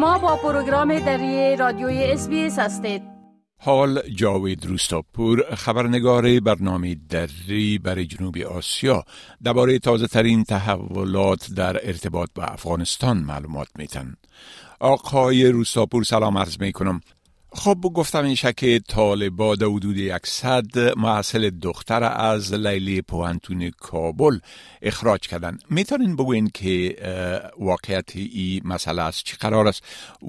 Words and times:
شما 0.00 0.18
با 0.18 0.36
پروگرام 0.36 0.98
دری 0.98 1.56
رادیوی 1.56 2.04
اس 2.04 2.28
هستید. 2.58 3.02
حال 3.58 4.02
جاوید 4.14 4.66
روستاپور 4.66 5.54
خبرنگار 5.54 6.40
برنامه 6.40 6.96
دری 7.08 7.78
برای 7.78 8.06
جنوب 8.06 8.38
آسیا. 8.38 9.04
درباره 9.42 9.78
تازه 9.78 10.06
ترین 10.06 10.44
تحولات 10.44 11.50
در 11.56 11.88
ارتباط 11.88 12.28
با 12.34 12.42
افغانستان 12.42 13.18
معلومات 13.18 13.68
میتن 13.78 14.14
آقای 14.80 15.46
روستاپور 15.46 16.04
سلام 16.04 16.38
عرض 16.38 16.60
می 16.60 16.72
کنم 16.72 17.00
خب 17.52 17.78
گفتم 17.94 18.24
این 18.24 18.34
که 18.34 18.80
طالبا 18.88 19.54
در 19.54 19.66
حدود 19.66 19.96
یکصد 19.96 20.98
محصل 20.98 21.50
دختر 21.50 22.04
از 22.04 22.52
لیلی 22.52 23.02
پوانتون 23.02 23.70
کابل 23.70 24.38
اخراج 24.82 25.20
کردن. 25.20 25.58
می‌تونین 25.70 26.16
بگوین 26.16 26.50
که 26.54 26.96
واقعیت 27.58 28.16
این 28.16 28.60
مسئله 28.64 29.02
است 29.02 29.24
چی 29.24 29.36
قرار 29.36 29.68
است 29.68 29.82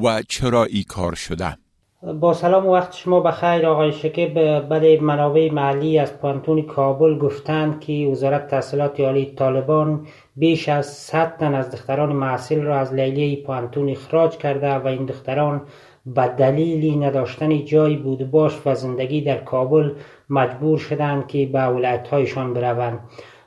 و 0.03 0.21
چرا 0.21 0.65
ای 0.65 0.83
کار 0.83 1.15
شده؟ 1.15 1.57
با 2.03 2.33
سلام 2.33 2.67
و 2.67 2.73
وقت 2.73 2.95
شما 2.95 3.19
بخیر 3.19 3.65
آقای 3.65 3.91
شکیب. 3.91 4.33
بله 4.69 4.99
منابع 5.01 5.51
محلی 5.51 5.99
از 5.99 6.19
پانتون 6.19 6.61
کابل 6.61 7.17
گفتند 7.17 7.79
که 7.79 8.09
وزارت 8.11 8.47
تحصیلات 8.47 8.99
عالی 8.99 9.25
طالبان 9.25 10.07
بیش 10.35 10.69
از 10.69 10.85
100 10.85 11.37
تن 11.37 11.53
از 11.53 11.71
دختران 11.71 12.13
محصل 12.13 12.61
را 12.61 12.79
از 12.79 12.93
لیلی 12.93 13.35
پانتون 13.35 13.89
اخراج 13.89 14.37
کرده 14.37 14.73
و 14.73 14.87
این 14.87 15.05
دختران 15.05 15.61
به 16.05 16.27
دلیلی 16.27 16.95
نداشتن 16.95 17.65
جای 17.65 17.95
بود. 17.95 18.31
باش 18.31 18.53
و 18.65 18.75
زندگی 18.75 19.21
در 19.21 19.37
کابل 19.37 19.91
مجبور 20.29 20.77
شدند 20.77 21.27
که 21.27 21.45
به 21.45 21.63
ولایتهایشان 21.63 22.53
بروند. 22.53 22.99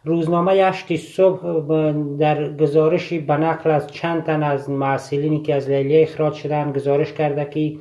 روزنامه 0.05 0.53
اشتی 0.53 0.97
صبح 0.97 1.93
در 2.19 2.53
گزارشی 2.53 3.19
به 3.19 3.37
نقل 3.37 3.71
از 3.71 3.87
چند 3.87 4.25
تن 4.25 4.43
از 4.43 4.71
معسلینی 4.71 5.43
که 5.43 5.55
از 5.55 5.71
لیلی 5.71 6.03
اخراج 6.03 6.35
شدند 6.35 6.77
گزارش 6.77 7.13
کرده 7.13 7.45
که 7.45 7.79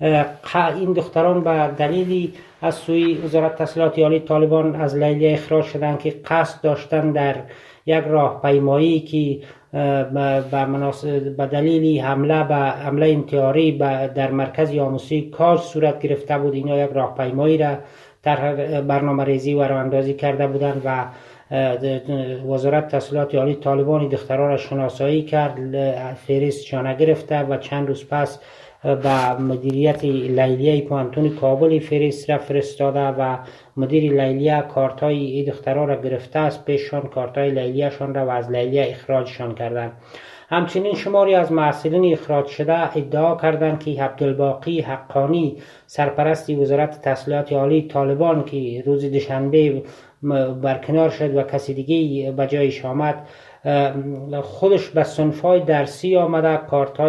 این 0.00 0.92
دختران 0.92 1.44
به 1.44 1.70
دلیلی 1.78 2.32
از 2.62 2.74
سوی 2.74 3.14
وزارت 3.14 3.56
تحصیلات 3.56 3.98
عالی 3.98 4.20
طالبان 4.20 4.76
از 4.76 4.96
لیلی 4.96 5.28
اخراج 5.28 5.64
شدند 5.64 5.98
که 5.98 6.10
قصد 6.10 6.60
داشتن 6.60 7.12
در 7.12 7.34
یک 7.86 8.04
راه 8.04 8.42
پیمایی 8.42 9.00
که 9.00 9.38
به 11.36 11.46
دلیلی 11.52 11.98
حمله 11.98 12.44
به 12.44 12.54
حمله 12.54 13.06
انتحاری 13.06 13.78
در 14.14 14.30
مرکز 14.30 14.70
یاموسی 14.70 15.30
کاج 15.30 15.60
صورت 15.60 16.00
گرفته 16.00 16.38
بود. 16.38 16.54
اینا 16.54 16.78
یک 16.78 16.90
راهپیمایی 16.90 17.58
را 17.58 17.76
در 18.22 18.54
برنامه 18.80 19.24
ریزی 19.24 19.54
و 19.54 19.58
اندازی 19.58 20.14
کرده 20.14 20.46
بودند 20.46 20.82
و 20.84 21.04
وزارت 22.52 22.88
تحصیلات 22.88 23.34
عالی 23.34 23.54
طالبان 23.54 24.08
دختران 24.08 24.48
را 24.50 24.56
شناسایی 24.56 25.22
کرد 25.22 25.54
فهرست 26.14 26.64
شانه 26.66 26.94
گرفته 26.94 27.42
و 27.42 27.56
چند 27.56 27.88
روز 27.88 28.08
پس 28.08 28.38
به 28.94 29.32
مدیریت 29.32 30.04
لیلیه 30.04 30.84
پانتون 30.84 31.28
کابل 31.28 31.78
فریس 31.78 32.30
را 32.30 32.38
فرستاده 32.38 33.00
و 33.00 33.38
مدیر 33.76 34.12
لیلیه 34.12 34.64
کارتای 34.74 35.16
ای 35.16 35.44
دخترها 35.44 35.84
را 35.84 36.02
گرفته 36.02 36.38
است. 36.38 36.64
پیششان 36.64 37.02
کارتای 37.02 37.50
لیلیهشان 37.50 38.14
را 38.14 38.26
و 38.26 38.30
از 38.30 38.50
لیلیه 38.50 38.86
اخراجشان 38.90 39.54
کردند 39.54 39.92
همچنین 40.48 40.94
شماری 40.94 41.34
از 41.34 41.52
معصلین 41.52 42.12
اخراج 42.12 42.46
شده 42.46 42.96
ادعا 42.96 43.36
کردند 43.36 43.84
که 43.84 44.02
عبدالباقی 44.02 44.80
حقانی 44.80 45.56
سرپرستی 45.86 46.54
وزارت 46.54 47.00
تحصیلات 47.00 47.52
عالی 47.52 47.82
طالبان 47.82 48.44
که 48.44 48.82
روز 48.86 49.04
دوشنبه 49.04 49.82
برکنار 50.62 51.10
شد 51.10 51.36
و 51.36 51.42
کسی 51.42 51.74
دیگه 51.74 52.32
به 52.32 52.46
جایش 52.46 52.84
آمد 52.84 53.28
خودش 54.42 54.88
به 54.88 55.02
سنفای 55.02 55.60
درسی 55.60 56.16
آمده 56.16 56.56
کارت 56.56 57.00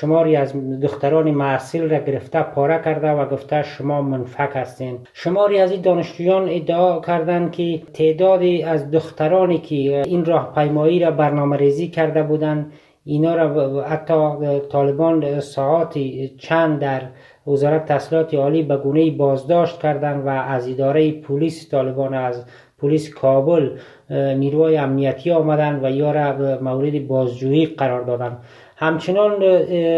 شماری 0.00 0.36
از 0.36 0.80
دختران 0.80 1.30
محصیل 1.30 1.90
را 1.90 1.98
گرفته 1.98 2.42
پاره 2.42 2.82
کرده 2.84 3.10
و 3.10 3.28
گفته 3.28 3.62
شما 3.62 4.02
منفک 4.02 4.50
هستین. 4.54 4.98
شماری 5.12 5.58
از 5.58 5.70
این 5.70 5.80
دانشجویان 5.80 6.48
ادعا 6.48 7.00
کردند 7.00 7.52
که 7.52 7.82
تعدادی 7.94 8.62
از 8.62 8.90
دخترانی 8.90 9.58
که 9.58 9.74
این 10.06 10.24
راه 10.24 10.54
پیمایی 10.54 11.00
را 11.00 11.10
برنامه 11.10 11.56
ریزی 11.56 11.88
کرده 11.88 12.22
بودند 12.22 12.72
اینا 13.04 13.34
را 13.34 13.82
حتی 13.82 14.60
طالبان 14.60 15.40
ساعاتی 15.40 16.34
چند 16.38 16.78
در 16.78 17.02
وزارت 17.46 17.84
تحصیلات 17.84 18.34
عالی 18.34 18.62
به 18.62 18.76
گونه 18.76 19.10
بازداشت 19.10 19.80
کردند 19.80 20.26
و 20.26 20.28
از 20.28 20.68
اداره 20.68 21.12
پلیس 21.12 21.70
طالبان 21.70 22.14
از 22.14 22.44
پلیس 22.78 23.14
کابل 23.14 23.70
نیروهای 24.10 24.76
امنیتی 24.76 25.30
آمدن 25.30 25.80
و 25.84 25.90
یا 25.90 26.12
را 26.12 26.58
مورد 26.62 27.06
بازجویی 27.06 27.66
قرار 27.66 28.04
دادن. 28.04 28.38
همچنان 28.76 29.38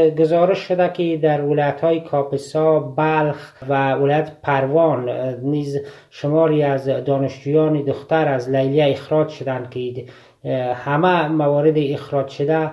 گزارش 0.08 0.58
شده 0.58 0.88
که 0.88 1.16
در 1.16 1.40
ولایت 1.40 1.80
های 1.80 2.00
کاپسا، 2.00 2.80
بلخ 2.80 3.52
و 3.68 3.92
ولایت 3.92 4.32
پروان 4.42 5.08
نیز 5.42 5.78
شماری 6.10 6.62
از 6.62 6.88
دانشجویان 6.88 7.82
دختر 7.82 8.28
از 8.28 8.50
لیلیه 8.50 8.90
اخراج 8.90 9.28
شدند 9.28 9.70
که 9.70 10.04
همه 10.74 11.28
موارد 11.28 11.74
اخراج 11.76 12.28
شده 12.28 12.70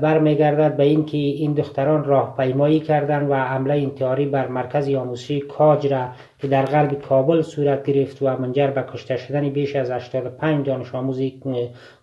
برمیگردد 0.00 0.76
به 0.76 0.84
اینکه 0.84 1.18
این 1.18 1.52
دختران 1.52 2.04
راه 2.04 2.36
پیمایی 2.36 2.80
کردند 2.80 3.30
و 3.30 3.34
عمله 3.34 3.74
انتحاری 3.74 4.26
بر 4.26 4.48
مرکز 4.48 4.94
آموزشی 4.94 5.40
کاج 5.40 5.86
را 5.86 6.08
که 6.38 6.48
در 6.48 6.64
غرب 6.64 7.02
کابل 7.02 7.42
صورت 7.42 7.86
گرفت 7.86 8.22
و 8.22 8.36
منجر 8.36 8.66
به 8.66 8.84
کشته 8.92 9.16
شدن 9.16 9.48
بیش 9.48 9.76
از 9.76 9.90
85 9.90 10.66
دانش 10.66 10.94
آموزی 10.94 11.40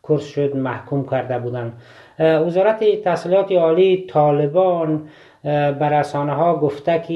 کورس 0.01 0.25
شد 0.25 0.55
محکوم 0.55 1.05
کرده 1.09 1.39
بودند. 1.39 1.73
وزارت 2.19 3.01
تحصیلات 3.03 3.51
عالی 3.51 4.05
طالبان 4.09 5.01
بر 5.43 5.99
رسانه 5.99 6.33
ها 6.33 6.55
گفته 6.55 7.03
که 7.07 7.13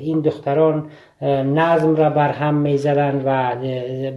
این 0.00 0.20
دختران 0.20 0.90
نظم 1.54 1.96
را 1.96 2.10
بر 2.10 2.28
هم 2.28 2.54
می 2.54 2.76
زدن 2.76 3.22
و 3.24 3.54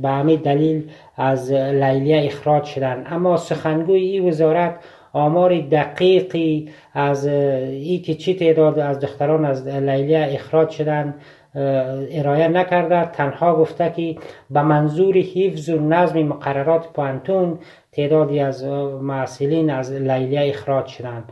به 0.02 0.10
همین 0.10 0.40
دلیل 0.42 0.90
از 1.18 1.52
لیلیه 1.52 2.26
اخراج 2.26 2.64
شدند. 2.64 3.08
اما 3.10 3.38
سخنگوی 3.38 4.00
این 4.00 4.28
وزارت 4.28 4.76
آمار 5.14 5.62
دقیقی 5.62 6.70
از 6.94 7.26
ای 7.26 8.00
که 8.00 8.16
چی 8.16 8.36
تعداد 8.36 8.80
از 8.80 9.00
دختران 9.00 9.46
از 9.46 9.68
لیلیه 9.68 10.30
اخراج 10.34 10.70
شدن 10.70 11.16
ارائه 12.12 12.48
نکرده. 12.48 13.06
تنها 13.06 13.56
گفته 13.56 13.94
که 13.96 14.16
به 14.50 14.62
منظور 14.62 15.18
حفظ 15.18 15.70
و 15.70 15.80
نظم 15.80 16.20
مقررات 16.20 16.94
پانتون 16.94 17.60
تعدادی 17.92 18.40
از 18.40 18.64
معسلین 19.02 19.70
از 19.70 19.92
لیلیه 19.92 20.50
اخراج 20.50 20.88
شدند 20.88 21.32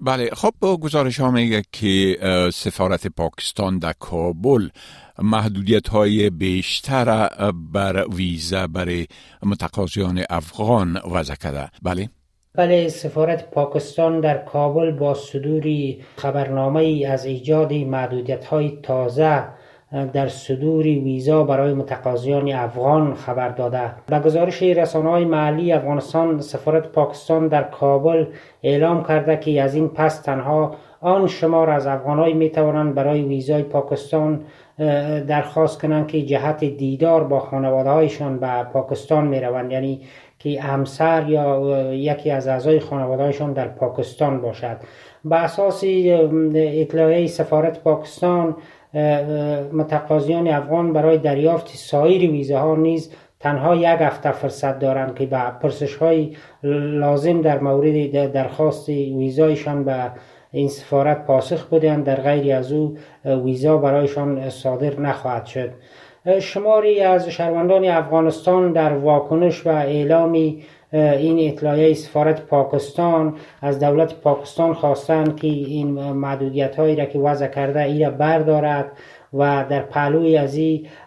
بله 0.00 0.30
خب 0.32 0.54
گزارش 0.60 1.20
ها 1.20 1.30
میگه 1.30 1.62
که 1.72 2.18
سفارت 2.52 3.06
پاکستان 3.06 3.78
در 3.78 3.92
کابل 3.98 4.68
محدودیت 5.18 5.88
های 5.88 6.30
بیشتر 6.30 7.28
بر 7.72 8.06
ویزا 8.08 8.66
برای 8.66 9.06
متقاضیان 9.42 10.24
افغان 10.30 11.00
وضع 11.10 11.34
کرده. 11.34 11.70
بله. 11.82 12.08
بله 12.56 12.88
سفارت 12.88 13.50
پاکستان 13.50 14.20
در 14.20 14.38
کابل 14.38 14.90
با 14.90 15.14
صدور 15.14 15.64
خبرنامه 16.16 17.06
از 17.10 17.24
ایجاد 17.24 17.72
محدودیت 17.72 18.44
های 18.44 18.78
تازه 18.82 19.44
در 20.12 20.28
صدور 20.28 20.84
ویزا 20.84 21.44
برای 21.44 21.74
متقاضیان 21.74 22.52
افغان 22.52 23.14
خبر 23.14 23.48
داده. 23.48 23.92
به 24.06 24.18
گزارش 24.18 24.62
رسانه 24.62 25.10
های 25.10 25.24
محلی 25.24 25.72
افغانستان 25.72 26.40
سفارت 26.40 26.88
پاکستان 26.88 27.48
در 27.48 27.62
کابل 27.62 28.26
اعلام 28.62 29.04
کرده 29.04 29.36
که 29.36 29.62
از 29.62 29.74
این 29.74 29.88
پس 29.88 30.20
تنها 30.20 30.74
آن 31.00 31.26
شمار 31.26 31.70
از 31.70 31.86
افغانای 31.86 32.32
می 32.32 32.50
توانند 32.50 32.94
برای 32.94 33.22
ویزای 33.22 33.62
پاکستان 33.62 34.40
درخواست 35.26 35.80
کنند 35.80 36.06
که 36.08 36.22
جهت 36.22 36.64
دیدار 36.64 37.24
با 37.24 37.40
خانواده 37.40 37.90
هایشان 37.90 38.38
به 38.38 38.62
پاکستان 38.72 39.26
می 39.26 39.40
روند 39.40 39.72
یعنی 39.72 40.00
که 40.44 40.60
همسر 40.60 41.24
یا 41.28 41.92
یکی 41.94 42.30
از 42.30 42.48
اعضای 42.48 42.80
خانوادهشان 42.80 43.52
در 43.52 43.68
پاکستان 43.68 44.40
باشد. 44.40 44.76
به 45.24 45.36
اساس 45.36 45.84
اطلاعیه 46.54 47.26
سفارت 47.26 47.80
پاکستان 47.80 48.56
متقاضیان 49.72 50.48
افغان 50.48 50.92
برای 50.92 51.18
دریافت 51.18 51.68
سایر 51.68 52.30
ویزه 52.30 52.58
ها 52.58 52.76
نیز 52.76 53.12
تنها 53.40 53.76
یک 53.76 53.84
هفته 53.84 54.32
فرصت 54.32 54.78
دارند 54.78 55.14
که 55.14 55.26
به 55.26 55.50
پرسش 55.62 55.96
های 55.96 56.36
لازم 56.62 57.42
در 57.42 57.58
مورد 57.58 58.32
درخواست 58.32 58.88
ویزایشان 58.88 59.84
به 59.84 60.10
این 60.52 60.68
سفارت 60.68 61.26
پاسخ 61.26 61.68
بدهند. 61.68 62.04
در 62.04 62.20
غیر 62.20 62.56
از 62.56 62.72
او 62.72 62.96
ویزا 63.24 63.76
برایشان 63.76 64.50
صادر 64.50 65.00
نخواهد 65.00 65.46
شد. 65.46 65.70
شماری 66.40 67.00
از 67.00 67.28
شهروندان 67.28 67.84
افغانستان 67.84 68.72
در 68.72 68.92
واکنش 68.92 69.66
و 69.66 69.68
اعلامی 69.68 70.64
این 70.92 71.52
اطلاعیه 71.52 71.94
سفارت 71.94 72.40
پاکستان 72.40 73.36
از 73.62 73.80
دولت 73.80 74.14
پاکستان 74.14 74.74
خواستند 74.74 75.36
که 75.36 75.46
این 75.46 75.90
محدودیت 76.12 76.76
هایی 76.76 76.96
را 76.96 77.04
که 77.04 77.18
وضع 77.18 77.46
کرده 77.46 77.82
ای 77.82 78.04
را 78.04 78.10
بردارد. 78.10 78.92
و 79.34 79.64
در 79.70 79.80
پهلوی 79.82 80.36
از 80.36 80.58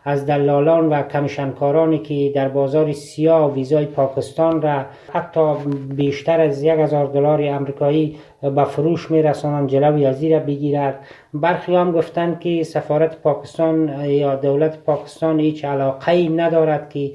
از 0.06 0.26
دلالان 0.26 0.90
و 0.90 1.02
کمیشنکارانی 1.02 2.00
که 2.00 2.32
در 2.36 2.48
بازار 2.48 2.92
سیاه 2.92 3.54
ویزای 3.54 3.86
پاکستان 3.86 4.62
را 4.62 4.86
حتی 5.14 5.56
بیشتر 5.96 6.42
از 6.42 6.64
یک 6.64 6.80
هزار 6.80 7.06
دلار 7.06 7.42
امریکایی 7.42 8.18
به 8.42 8.64
فروش 8.64 9.12
میرسانند 9.12 9.70
جلوی 9.70 10.06
از 10.06 10.24
را 10.24 10.40
بگیرد. 10.40 11.00
برخی 11.34 11.76
هم 11.76 11.92
گفتند 11.92 12.40
که 12.40 12.64
سفارت 12.64 13.22
پاکستان 13.22 14.06
یا 14.06 14.36
دولت 14.36 14.78
پاکستان 14.78 15.40
هیچ 15.40 15.66
علاقه 15.66 16.12
ای 16.12 16.30
ندارد 16.30 16.90
که 16.90 17.12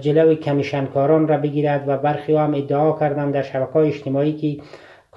جلوی 0.00 0.36
کمیشنکاران 0.36 1.28
را 1.28 1.36
بگیرد 1.36 1.84
و 1.86 1.96
برخی 1.96 2.34
هم 2.34 2.54
ادعا 2.54 2.92
کردند 2.92 3.34
در 3.34 3.42
شبکه 3.42 3.76
اجتماعی 3.76 4.32
که 4.32 4.62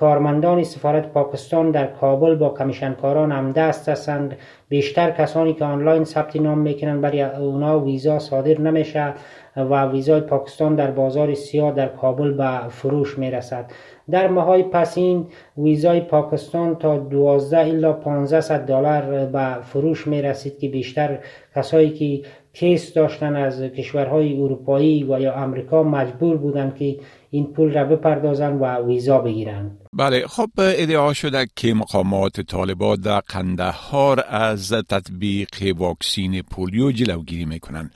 کارمندان 0.04 0.64
سفارت 0.64 1.08
پاکستان 1.08 1.72
در 1.72 1.88
کابل 1.88 2.36
با 2.36 2.50
کمیشنکاران 2.50 3.32
هم 3.32 3.52
دست 3.52 3.90
هستند 3.90 4.38
بیشتر 4.70 5.12
کسانی 5.12 5.54
که 5.54 5.66
آنلاین 5.66 6.04
ثبت 6.04 6.36
نام 6.36 6.58
می‌کنند 6.58 7.02
برای 7.02 7.22
اونا 7.22 7.80
ویزا 7.80 8.20
صادر 8.20 8.62
نمیشه 8.62 9.14
و 9.58 9.86
ویزای 9.86 10.22
پاکستان 10.22 10.76
در 10.76 10.92
بازار 10.92 11.34
سیاه 11.34 11.72
در 11.72 11.88
کابل 11.88 12.34
به 12.34 12.68
فروش 12.70 13.20
می‌رسد. 13.20 13.72
در 14.12 14.28
ماهای 14.28 14.64
پسین 14.64 15.28
ویزای 15.58 16.02
پاکستان 16.02 16.76
تا 16.76 16.98
12 16.98 17.60
الا 17.60 17.94
1500 17.94 18.66
دلار 18.66 19.26
به 19.26 19.62
فروش 19.62 20.08
می 20.08 20.22
رسید 20.22 20.60
که 20.60 20.68
بیشتر 20.68 21.18
کسایی 21.56 21.90
که 21.90 22.28
کیس 22.54 22.94
داشتن 22.94 23.36
از 23.36 23.62
کشورهای 23.62 24.42
اروپایی 24.42 25.04
و 25.04 25.20
یا 25.20 25.34
امریکا 25.34 25.84
مجبور 25.84 26.38
بودند 26.38 26.76
که 26.76 27.00
این 27.30 27.54
پول 27.54 27.74
را 27.74 27.86
بپردازند 27.86 28.62
و 28.62 28.66
ویزا 28.66 29.20
بگیرند. 29.20 29.78
بله 29.94 30.28
خب 30.28 30.50
ادعا 30.58 31.14
شده 31.14 31.48
که 31.56 31.74
مقامات 31.74 32.42
طالبان 32.42 32.96
در 32.96 33.20
قندهار 33.20 34.24
از 34.30 34.74
تطبیق 34.90 35.76
واکسین 35.78 36.42
پولیو 36.42 36.92
جلوگیری 36.92 37.46
می‌کنند. 37.46 37.92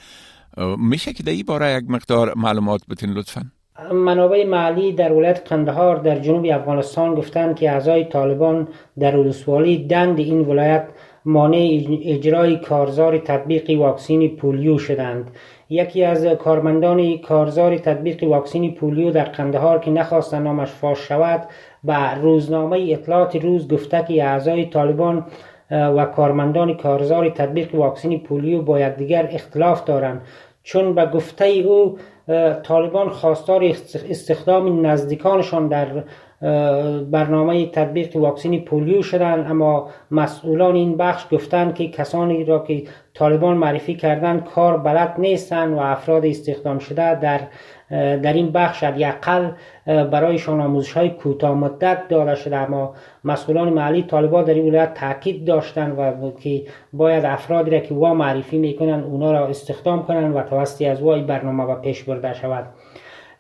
میشه 0.78 1.14
که 1.14 1.24
در 1.24 1.32
این 1.32 1.44
باره 1.48 1.78
یک 1.78 1.90
مقدار 1.90 2.34
معلومات 2.36 2.82
بتین 2.90 3.10
لطفا؟ 3.10 3.52
منابع 3.94 4.46
محلی 4.46 4.94
در 4.94 5.14
ولایت 5.14 5.48
قندهار 5.50 5.96
در 5.96 6.20
جنوب 6.20 6.46
افغانستان 6.46 7.16
گفتند 7.16 7.56
که 7.56 7.72
اعضای 7.72 8.06
طالبان 8.06 8.68
در 9.00 9.16
ولسوالی 9.16 9.88
دند 9.88 10.20
این 10.20 10.40
ولایت 10.40 10.88
مانع 11.28 11.84
اجرای 12.04 12.58
کارزار 12.58 13.18
تطبیق 13.18 13.80
واکسین 13.80 14.36
پولیو 14.36 14.78
شدند. 14.78 15.32
یکی 15.70 16.04
از 16.04 16.26
کارمندان 16.26 17.18
کارزار 17.18 17.78
تطبیق 17.78 18.24
واکسین 18.24 18.74
پولیو 18.76 19.12
در 19.12 19.24
قندهار 19.24 19.80
که 19.80 19.92
نخواست 19.92 20.34
نامش 20.34 20.70
فاش 20.70 21.00
شود 21.00 21.48
به 21.84 22.14
روزنامه 22.22 22.88
اطلاعات 22.92 23.36
روز 23.36 23.68
گفته 23.68 24.06
که 24.08 24.24
اعضای 24.24 24.66
طالبان 24.66 25.26
و 25.72 26.06
کارمندان 26.06 26.74
کارزار 26.74 27.30
تطبیق 27.30 27.76
واکسین 27.76 28.20
پولیو 28.20 28.62
با 28.62 28.80
یکدیگر 28.80 29.30
اختلاف 29.32 29.84
دارند. 29.84 30.22
چون 30.64 30.96
به 30.96 31.06
گفته 31.06 31.46
او 31.46 31.98
طالبان 32.64 33.10
خواستار 33.10 33.64
استخدام 34.10 34.86
نزدیکانشان 34.86 35.68
در 35.68 35.88
برنامه 37.12 37.66
تطبیق 37.66 38.16
واکسین 38.16 38.66
پولیو 38.66 39.02
شدند 39.02 39.52
اما 39.52 39.90
مسئولان 40.12 40.76
این 40.76 40.98
بخش 40.98 41.26
گفتند 41.32 41.76
که 41.76 41.88
کسانی 41.88 42.44
را 42.44 42.60
که 42.60 42.84
طالبان 43.14 43.58
معرفی 43.58 43.96
کردند 43.96 44.46
کار 44.46 44.78
بلد 44.78 45.16
نیستند 45.18 45.74
و 45.74 45.78
افراد 45.78 46.26
استخدام 46.26 46.80
شده 46.80 47.20
در 47.20 47.40
در 48.18 48.34
این 48.34 48.52
بخش 48.52 48.84
اقل 48.84 49.52
برایشان 49.86 50.62
آموزش 50.62 50.94
های 50.94 51.10
کوتاه 51.10 51.54
مدت 51.54 52.08
داده 52.08 52.36
شده. 52.36 52.58
اما 52.58 52.94
مسئولان 53.24 53.70
محلی 53.70 54.04
طالبان 54.04 54.44
در 54.44 54.54
این 54.54 54.68
ولایت 54.70 54.94
تاکید 54.94 55.46
داشتند 55.46 56.00
و 56.00 56.32
که 56.40 56.64
باید 56.94 57.26
افرادی 57.26 57.72
را 57.72 57.80
که 57.80 57.94
وا 57.94 58.14
معرفی 58.14 58.58
می‌کنند 58.58 59.04
اونا 59.04 59.32
را 59.32 59.48
استخدام 59.48 60.04
کنند 60.04 60.36
و 60.36 60.42
توسط 60.42 60.82
از 60.82 61.02
وای 61.02 61.22
برنامه 61.22 61.64
و 61.64 61.76
پیش 61.76 62.04
برده 62.04 62.34
شود. 62.34 62.66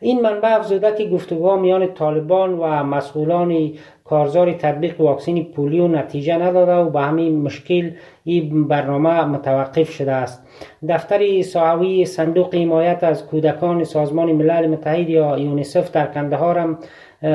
این 0.01 0.21
منبع 0.21 0.55
افزوده 0.55 0.95
که 0.97 1.09
گفتگوها 1.09 1.55
میان 1.55 1.93
طالبان 1.93 2.53
و 2.53 2.83
مسئولان 2.83 3.71
کارزار 4.05 4.53
تطبیق 4.53 5.01
واکسین 5.01 5.45
پولیو 5.45 5.87
نتیجه 5.87 6.37
نداده 6.37 6.73
و 6.73 6.89
به 6.89 7.01
همین 7.01 7.41
مشکل 7.41 7.91
این 8.23 8.67
برنامه 8.67 9.25
متوقف 9.25 9.91
شده 9.91 10.11
است. 10.11 10.47
دفتر 10.89 11.41
ساوی 11.41 12.05
صندوق 12.05 12.55
حمایت 12.55 13.03
از 13.03 13.25
کودکان 13.25 13.83
سازمان 13.83 14.31
ملل 14.31 14.67
متحد 14.67 15.09
یا 15.09 15.37
یونیسف 15.37 15.91
در 15.91 16.05
کندهار 16.05 16.57
هم 16.57 16.77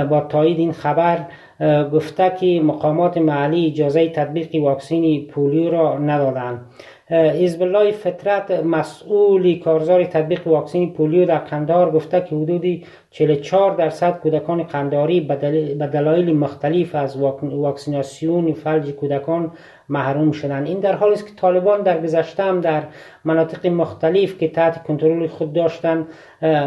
با 0.08 0.20
تایید 0.20 0.58
این 0.58 0.72
خبر 0.72 1.26
گفته 1.92 2.32
که 2.40 2.60
مقامات 2.64 3.18
محلی 3.18 3.66
اجازه 3.66 4.08
تطبیق 4.08 4.62
واکسین 4.62 5.26
پولیو 5.26 5.70
را 5.70 5.98
ندادند. 5.98 6.60
حزب 7.10 7.62
الله 7.62 7.92
فطرت 7.92 8.50
مسئول 8.50 9.58
کارزار 9.58 10.04
تطبیق 10.04 10.46
واکسین 10.46 10.92
پولیو 10.92 11.26
در 11.26 11.38
قندهار 11.38 11.90
گفته 11.90 12.20
که 12.20 12.36
حدودی 12.36 12.84
44 13.10 13.76
درصد 13.76 14.18
کودکان 14.18 14.62
قنداری 14.62 15.20
به 15.20 15.86
دلایل 15.86 16.36
مختلف 16.36 16.94
از 16.94 17.16
واکسیناسیون 17.42 18.52
فلج 18.52 18.90
کودکان 18.90 19.52
محروم 19.88 20.32
شدند 20.32 20.66
این 20.66 20.80
در 20.80 20.94
حالی 20.94 21.12
است 21.12 21.26
که 21.26 21.34
طالبان 21.34 21.82
در 21.82 22.00
گذشته 22.00 22.42
هم 22.42 22.60
در 22.60 22.82
مناطق 23.24 23.66
مختلف 23.66 24.38
که 24.38 24.48
تحت 24.48 24.82
کنترل 24.82 25.26
خود 25.26 25.52
داشتند 25.52 26.06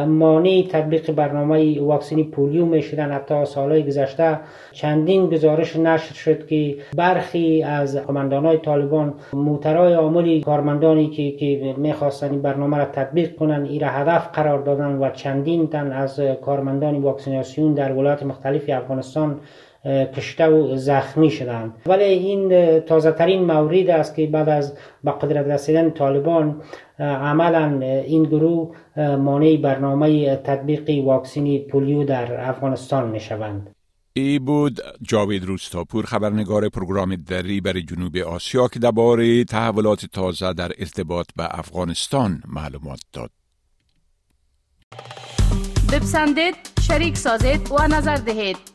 مانع 0.07 0.63
تطبیق 0.69 1.11
برنامه 1.11 1.81
واکسینی 1.81 2.23
پولیو 2.23 2.65
می 2.65 2.81
شدن 2.81 3.11
حتی 3.11 3.45
سالهای 3.45 3.83
گذشته 3.83 4.39
چندین 4.71 5.29
گزارش 5.29 5.75
نشر 5.75 6.13
شد 6.13 6.47
که 6.47 6.75
برخی 6.95 7.63
از 7.63 7.97
قماندان 7.97 8.45
های 8.45 8.57
طالبان 8.57 9.13
موترای 9.33 9.93
عاملی 9.93 10.41
کارمندانی 10.41 11.09
که, 11.09 11.31
که 11.31 11.73
می‌خواستن 11.77 12.31
این 12.31 12.41
برنامه 12.41 12.77
را 12.77 12.85
تطبیق 12.85 13.35
کنند 13.35 13.67
این 13.67 13.81
را 13.81 13.87
هدف 13.87 14.29
قرار 14.33 14.61
دادن 14.61 14.97
و 14.97 15.09
چندین 15.09 15.67
تن 15.67 15.91
از 15.91 16.19
کارمندان 16.19 16.95
واکسیناسیون 16.95 17.73
در 17.73 17.91
ولایات 17.91 18.23
مختلف 18.23 18.69
افغانستان 18.69 19.39
کشته 19.85 20.47
و 20.47 20.75
زخمی 20.75 21.31
شدند 21.31 21.73
ولی 21.85 22.03
این 22.03 22.79
تازه 22.79 23.11
ترین 23.11 23.43
مورد 23.43 23.89
است 23.89 24.15
که 24.15 24.27
بعد 24.27 24.49
از 24.49 24.73
به 25.03 25.11
قدرت 25.11 25.47
رسیدن 25.47 25.91
طالبان 25.91 26.61
عملا 26.99 27.85
این 27.85 28.23
گروه 28.23 28.75
مانع 28.97 29.57
برنامه 29.57 30.35
تطبیق 30.35 31.05
واکسینی 31.05 31.59
پولیو 31.59 32.03
در 32.03 32.49
افغانستان 32.49 33.09
می 33.09 33.19
شوند 33.19 33.75
این 34.17 34.39
بود 34.39 34.81
جاوید 35.01 35.45
روستاپور 35.45 36.05
خبرنگار 36.05 36.69
پروگرام 36.69 37.15
دری 37.15 37.61
برای 37.61 37.81
جنوب 37.81 38.17
آسیا 38.17 38.67
که 38.67 38.79
درباره 38.79 39.43
تحولات 39.43 40.05
تازه 40.05 40.53
در 40.53 40.71
ارتباط 40.79 41.27
به 41.35 41.59
افغانستان 41.59 42.41
معلومات 42.47 42.99
داد. 43.13 43.29
بپسندید، 45.93 46.55
شریک 46.81 47.17
سازید 47.17 47.71
و 47.71 47.87
نظر 47.87 48.15
دهید. 48.15 48.74